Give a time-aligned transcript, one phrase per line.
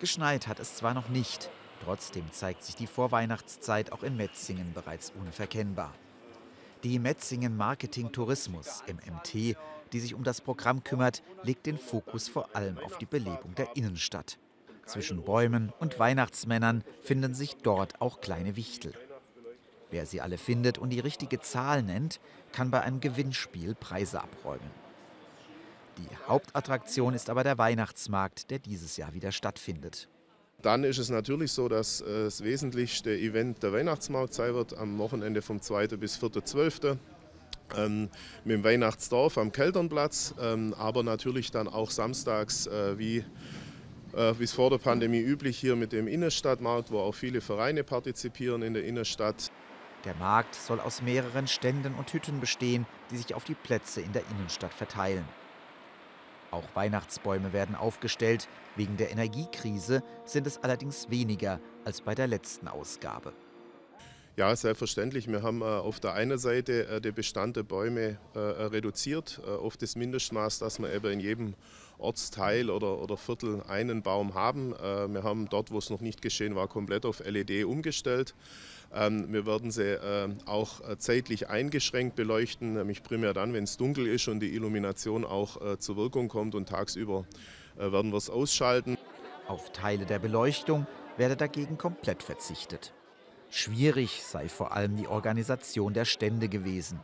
[0.00, 1.50] Geschneit hat es zwar noch nicht,
[1.84, 5.92] trotzdem zeigt sich die Vorweihnachtszeit auch in Metzingen bereits unverkennbar.
[6.84, 9.56] Die Metzingen Marketing Tourismus, MMT,
[9.92, 13.76] die sich um das Programm kümmert, legt den Fokus vor allem auf die Belebung der
[13.76, 14.38] Innenstadt.
[14.86, 18.94] Zwischen Bäumen und Weihnachtsmännern finden sich dort auch kleine Wichtel.
[19.90, 22.20] Wer sie alle findet und die richtige Zahl nennt,
[22.52, 24.70] kann bei einem Gewinnspiel Preise abräumen.
[26.10, 30.08] Die Hauptattraktion ist aber der Weihnachtsmarkt, der dieses Jahr wieder stattfindet.
[30.62, 34.98] Dann ist es natürlich so, dass äh, das wesentlichste Event der Weihnachtsmarkt sein wird am
[34.98, 35.88] Wochenende vom 2.
[35.96, 36.96] bis 4.12.
[37.76, 38.10] Ähm,
[38.44, 43.24] mit dem Weihnachtsdorf am Kelternplatz, ähm, aber natürlich dann auch samstags äh, wie
[44.12, 47.84] äh, wie es vor der Pandemie üblich hier mit dem Innenstadtmarkt, wo auch viele Vereine
[47.84, 49.50] partizipieren in der Innenstadt.
[50.04, 54.12] Der Markt soll aus mehreren Ständen und Hütten bestehen, die sich auf die Plätze in
[54.12, 55.24] der Innenstadt verteilen.
[56.50, 58.48] Auch Weihnachtsbäume werden aufgestellt.
[58.76, 63.32] Wegen der Energiekrise sind es allerdings weniger als bei der letzten Ausgabe.
[64.40, 65.28] Ja, selbstverständlich.
[65.28, 69.76] Wir haben äh, auf der einen Seite äh, den Bestand der Bäume äh, reduziert auf
[69.76, 71.54] das Mindestmaß, dass wir eben in jedem
[71.98, 74.70] Ortsteil oder, oder Viertel einen Baum haben.
[74.70, 78.34] Wir haben dort, wo es noch nicht geschehen war, komplett auf LED umgestellt.
[78.94, 80.00] Ähm, wir werden sie
[80.46, 85.76] auch zeitlich eingeschränkt beleuchten, nämlich primär dann, wenn es dunkel ist und die Illumination auch
[85.76, 87.26] zur Wirkung kommt und tagsüber
[87.76, 88.96] werden wir es ausschalten.
[89.46, 90.86] Auf Teile der Beleuchtung
[91.18, 92.94] werde dagegen komplett verzichtet.
[93.50, 97.00] Schwierig sei vor allem die Organisation der Stände gewesen.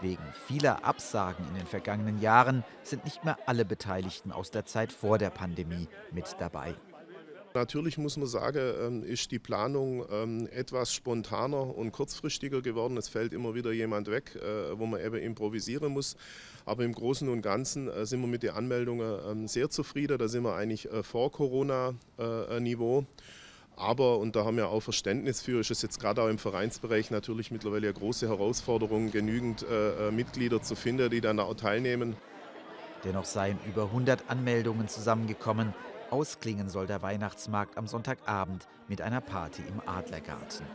[0.00, 4.92] Wegen vieler Absagen in den vergangenen Jahren sind nicht mehr alle Beteiligten aus der Zeit
[4.92, 6.76] vor der Pandemie mit dabei.
[7.54, 12.96] Natürlich muss man sagen, ähm, ist die Planung ähm, etwas spontaner und kurzfristiger geworden.
[12.96, 16.14] Es fällt immer wieder jemand weg, äh, wo man eben improvisieren muss.
[16.66, 20.18] Aber im Großen und Ganzen äh, sind wir mit den Anmeldungen ähm, sehr zufrieden.
[20.18, 23.06] Da sind wir eigentlich äh, vor Corona-Niveau.
[23.78, 27.12] Aber, und da haben wir auch Verständnis für, ist es jetzt gerade auch im Vereinsbereich
[27.12, 32.16] natürlich mittlerweile eine große Herausforderung, genügend äh, äh Mitglieder zu finden, die dann auch teilnehmen.
[33.04, 35.74] Dennoch seien über 100 Anmeldungen zusammengekommen.
[36.10, 40.66] Ausklingen soll der Weihnachtsmarkt am Sonntagabend mit einer Party im Adlergarten.